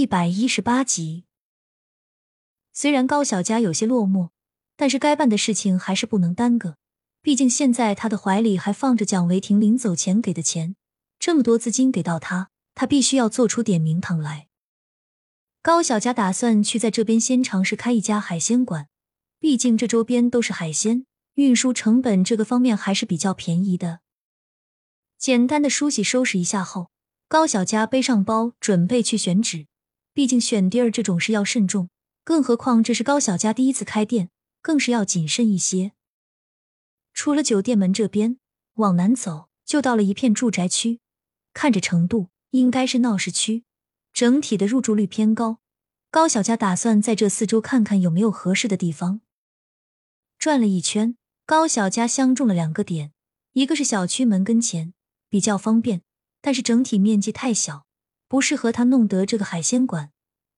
[0.00, 1.24] 一百一十八集。
[2.72, 4.30] 虽然高小佳有些落寞，
[4.74, 6.78] 但是该办的事情还是不能耽搁。
[7.20, 10.74] 毕竟现在他的怀里还放着蒋维婷临走前给的钱，
[11.18, 14.48] 这么多资金给到他，他必须要做出点名堂来。
[15.60, 18.88] 高小佳打算去在这边先尝试开一家海鲜馆，
[19.38, 21.04] 毕竟这周边都是海鲜，
[21.34, 24.00] 运输成本这个方面还是比较便宜的。
[25.18, 26.88] 简单的梳洗收拾一下后，
[27.28, 29.66] 高小佳背上包准备去选址。
[30.12, 31.88] 毕竟选地儿这种事要慎重，
[32.24, 35.92] 更何况这是高小佳第一次开店，更是要谨慎一些。
[37.14, 38.38] 出了酒店门这边，
[38.74, 41.00] 往南走就到了一片住宅区，
[41.52, 43.64] 看着程度应该是闹市区，
[44.12, 45.58] 整体的入住率偏高。
[46.10, 49.20] 高小佳打算在这四周看看有没有合适的地方。
[50.38, 53.12] 转了一圈，高小佳相中了两个点，
[53.52, 54.92] 一个是小区门跟前，
[55.28, 56.02] 比较方便，
[56.40, 57.86] 但是整体面积太小，
[58.30, 60.12] 不适合他弄得这个海鲜馆。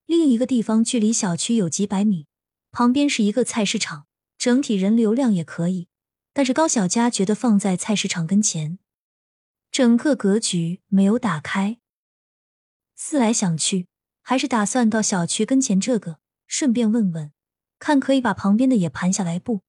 [0.04, 2.26] 另一个地方距离小区有几百米，
[2.70, 5.88] 旁边是一个菜市场，整体人流量也可以。
[6.34, 8.78] 但是高小佳觉得放在菜市场跟前，
[9.70, 11.78] 整个格局没有打开。
[12.94, 13.88] 思来想去，
[14.20, 17.32] 还是打算到小区跟前这个，顺便问问，
[17.78, 19.62] 看可以把旁边的也盘下来不？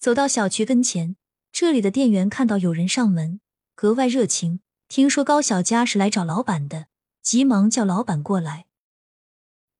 [0.00, 1.14] 走到小区跟前，
[1.52, 3.40] 这里的店员看到有人上门，
[3.76, 4.58] 格外热情。
[4.88, 6.88] 听说高小佳是来找老板的，
[7.22, 8.66] 急忙叫老板过来。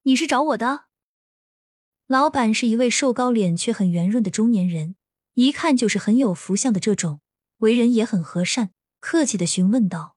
[0.02, 0.84] 你是找我的？
[2.06, 4.96] 老板是一位瘦高脸却很圆润的中年人。
[5.34, 7.20] 一看就是很有福相的这种，
[7.58, 10.16] 为人也很和善，客气的询问道：“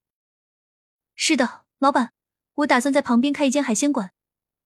[1.16, 2.12] 是的，老板，
[2.56, 4.12] 我打算在旁边开一间海鲜馆，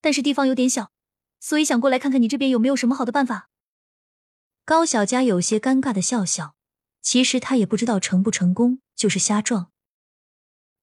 [0.01, 0.91] 但是地方有点小，
[1.39, 3.49] 所以想过来看看你这边有没有什么好的办法。”
[4.65, 6.55] 高小佳有些尴尬的笑笑，
[7.01, 9.71] 其实他也不知道成不成功，就是瞎撞。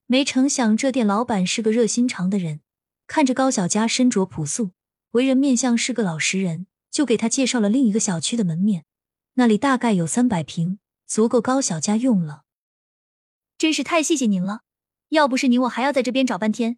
[0.06, 2.60] 没成想这店老板是个热心肠的人，
[3.06, 4.72] 看着高小佳身着朴素，
[5.12, 8.84] 为人面相是个老实人，就给他介绍了另一个小区的门面。
[9.34, 12.42] 那里大概有三百平，足够高小佳用了。
[13.56, 14.60] 真是太谢谢您了，
[15.08, 16.76] 要不是您，我还要在这边找半天。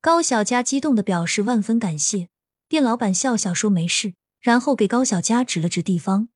[0.00, 2.28] 高小佳激动的表示万分感谢。
[2.68, 6.28] 店老板笑笑说没事，然后给高小佳指了指地方。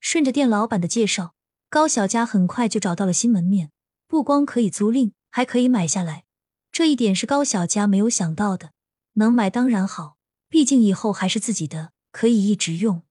[0.00, 1.34] 顺着店老板的介绍，
[1.68, 3.70] 高小佳很快就找到了新门面，
[4.12, 6.26] 不光可以租赁，还可以买下来。
[6.70, 8.72] 这一点是高小佳没有想到的。
[9.14, 10.18] 能买当然好，
[10.50, 13.04] 毕竟以后还是自己的，可以一直用。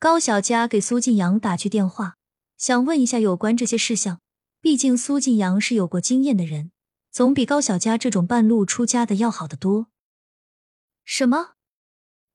[0.00, 2.16] 高小佳给苏晋阳打去电话，
[2.58, 4.20] 想问一下有关这些事项。
[4.60, 6.72] 毕竟苏晋阳是有过经验的人，
[7.12, 9.86] 总比高小佳这种半路出家的要好得多。
[11.04, 11.52] 什么？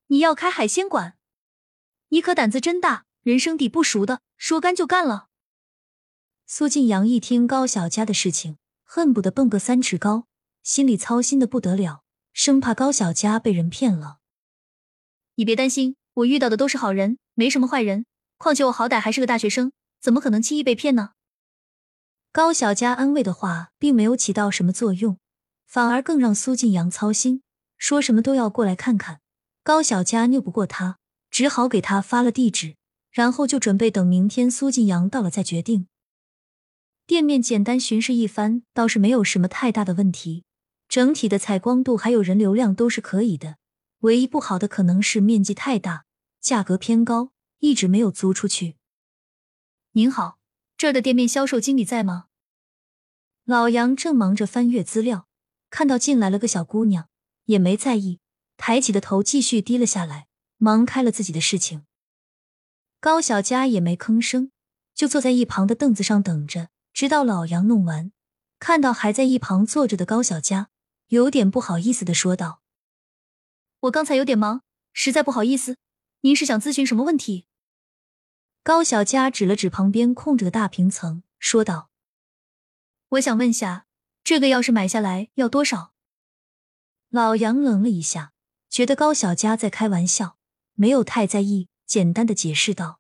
[0.08, 1.18] 你要开海鲜馆？
[2.08, 3.04] 你可胆子真大！
[3.24, 5.28] 人生地不熟的，说干就干了。
[6.54, 10.26] 苏晋阳一听高小佳的事情，恨不得蹦个三尺高，
[10.64, 12.02] 心里操心的不得了，
[12.34, 14.18] 生怕高小佳被人骗了。
[15.36, 17.18] 你别担心，我遇到的都是好人。
[17.36, 18.06] 没什么坏人，
[18.38, 21.12] 况且我好歹还是个大学生，怎么可能轻易被骗呢？
[22.34, 25.18] 高小佳安慰的话并没有起到什么作用，
[25.66, 27.44] 反而更让苏晋阳操心，
[27.78, 29.22] 说什么都要过来看看。
[29.64, 30.98] 高小佳拗不过他，
[31.30, 32.76] 只好给他发了地址，
[33.10, 35.88] 然后就准备等明天苏晋阳到了再决定。
[37.12, 40.46] 店面简单巡视一番，倒是没有什么太大的问题，
[40.88, 43.58] 整体的采光度还有人流量都是可以的，
[44.00, 46.06] 唯一不好的可能是面积太大。
[46.40, 48.78] 价格偏高，一直没有租出去。
[49.92, 50.40] 您好，
[50.78, 52.28] 这儿的店面销售经理在吗？
[53.44, 55.28] 老杨正忙着翻阅资料，
[55.70, 57.10] 看到进来了个小姑娘，
[57.44, 58.22] 也没在意，
[58.56, 61.84] 抬起的头继续低了下来，忙开了自己的事情。
[63.02, 64.54] 高小佳也没吭声，
[64.96, 68.12] 就坐在一旁的凳子上等着，直到老杨弄完。
[68.60, 70.70] 看到还在一旁坐着的高小佳，
[71.08, 72.62] 有点不好意思的说道
[73.82, 74.62] ：“我刚才有点忙，
[74.94, 75.78] 实在不好意思。”
[76.24, 77.48] 您是想咨询什么问题？
[78.62, 81.90] 高小佳指了指旁边空着的大平层，说道
[83.10, 83.88] ：“我想问下，
[84.24, 85.94] 这个要是买下来要多少？”
[87.10, 88.34] 老杨愣了一下，
[88.70, 90.38] 觉得高小佳在开玩笑，
[90.76, 93.00] 没有太在意，简单的解释道：“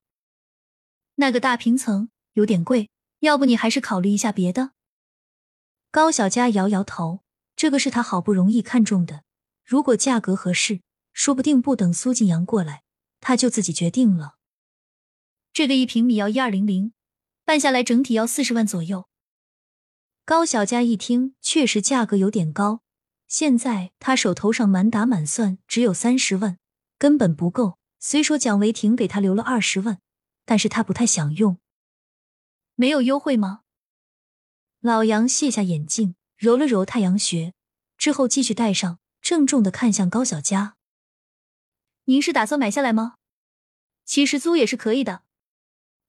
[1.15, 2.89] 那个大平层有点贵，
[3.21, 4.73] 要不你还是考虑一下别的。”
[5.89, 7.21] 高小佳摇摇头，
[7.55, 9.23] 这个是他好不容易看中的，
[9.65, 10.81] 如果价格合适，
[11.11, 12.83] 说不定不等苏晋阳过来。
[13.23, 14.37] 他就自己决定了，
[15.53, 16.93] 这个一平米要一二零零，
[17.45, 19.07] 办下来整体要四十万左右。
[20.25, 22.81] 高小佳一听，确实价格有点高。
[23.27, 26.57] 现在他手头上满打满算只有三十万，
[26.97, 27.77] 根本不够。
[27.99, 29.99] 虽说蒋维婷给他留了二十万，
[30.45, 31.59] 但是他不太想用。
[32.75, 33.61] 没有优惠吗？
[34.79, 37.53] 老杨卸下眼镜，揉了揉太阳穴，
[37.97, 40.75] 之后继续戴上，郑重的看向高小佳
[42.05, 43.15] ：“您是打算买下来吗？
[44.05, 45.23] 其实租也是可以的，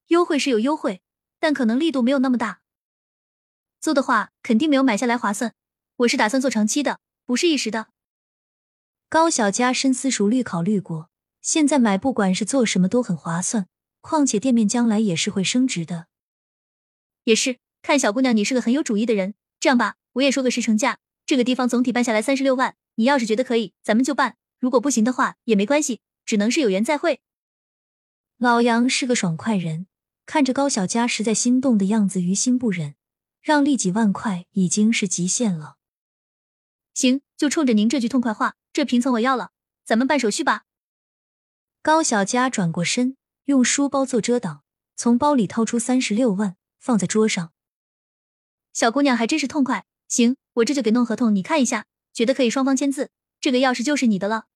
[0.06, 1.02] 优惠是有优惠，
[1.38, 2.62] 但可能力度没有那么大。
[3.80, 5.52] 租的话肯定没有买下来划算。
[5.96, 7.88] 我是打算做长期的，不是一时的。”
[9.10, 11.10] 高小佳深思熟虑考虑过，
[11.42, 13.68] 现在买不管是做什么都很划算，
[14.00, 16.06] 况且店面将来也是会升值的。
[17.24, 20.98] 也是，看小姑娘你是个很有主意的人，这样吧，我也说个实成价。
[21.24, 27.20] 这个地方总体办下来三十六万，你要是觉得可以，咱们就办；如果不行的话，也没关系，只能是有缘再会。
[28.38, 29.86] 老杨是个爽快人，
[30.26, 32.96] 看着高小佳实在心动的样子，于心不忍，
[33.40, 35.76] 让利几万块已经是极限了。
[36.92, 39.52] 行，就冲着您这句痛快话，这平层我要了，
[39.84, 40.64] 咱们办手续吧。
[41.80, 44.64] 高小佳转过身，用书包做遮挡，
[44.96, 47.52] 从包里掏出三十六万，放在桌上。
[48.72, 49.86] 小姑娘还真是痛快。
[50.08, 54.46] 行，我这就给弄合同，你看一下，觉得可以双方签字，这个钥匙就是你的了。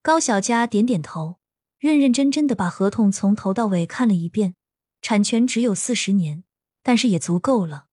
[0.00, 1.38] 高小佳点点头，
[1.78, 4.54] 认认真真的把合同从头到尾看了一遍。
[5.02, 6.44] 产权只有四十年，
[6.82, 7.86] 但是也足够了。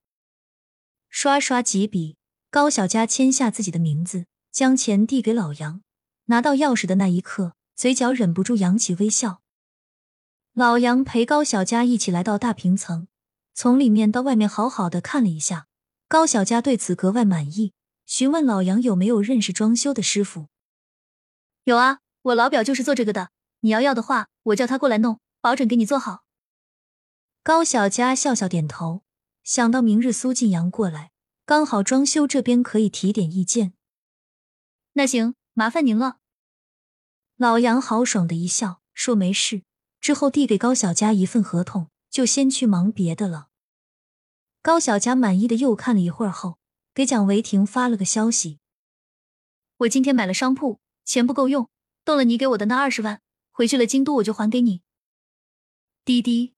[1.09, 2.17] 刷刷几笔，
[2.49, 5.81] 高小佳签下自己的名字，将钱递给老杨。
[6.25, 9.41] 拿到钥匙的那一刻，嘴角忍不住扬起微笑。
[10.53, 13.07] 老杨陪高小佳一起来到大平层，
[13.55, 15.67] 从里面到外面好好的看了一下。
[16.07, 17.73] 高小佳对此格外满意，
[18.05, 20.49] 询问老杨有没有认识装修的师傅。
[21.63, 23.31] 有啊，我老表就是做这个的。
[23.61, 26.25] 你要要的话，我叫他过来弄，保准给你做好。
[27.41, 29.03] 高小佳笑笑点头，
[29.43, 31.11] 想到明日苏晋阳过来，
[31.45, 33.73] 刚好装修这边可以提点意见。
[34.93, 36.17] 那行，麻烦您了。
[37.37, 39.63] 老杨豪爽的一笑，说没事。
[39.99, 43.49] 之后递给高小佳一份合同，就先去忙别的了。
[44.61, 46.57] 高小佳满意的又看了一会儿后，
[46.93, 48.59] 给蒋维婷发了个消息
[49.79, 51.69] ：“我今天买了商铺，钱不够用，
[52.05, 53.21] 动了你给我的那二十万，
[53.51, 54.81] 回去了京都我就还给你。”
[56.05, 56.53] 滴滴，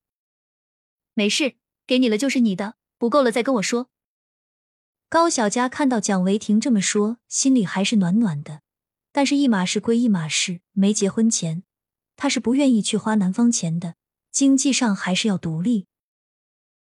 [1.15, 1.55] 没事，
[1.87, 3.89] 给你了就是你的，不够了再跟我说。
[5.09, 8.61] 高小佳看到蒋维婷这么说，心里还是暖暖的。
[9.11, 11.63] 但是，一码事归一码事，没结婚前，
[12.15, 13.95] 他是不愿意去花男方钱的，
[14.37, 15.87] 经济上还是要独立。